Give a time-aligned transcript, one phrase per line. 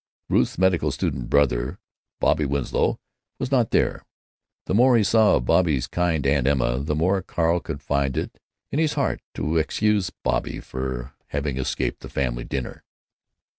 [0.29, 1.77] Ruth's medical student brother,
[2.19, 2.99] Bobby Winslow,
[3.37, 4.03] was not there.
[4.65, 8.39] The more he saw of Bobby's kind Aunt Emma, the more Carl could find it
[8.71, 12.83] in his heart to excuse Bobby for having escaped the family dinner.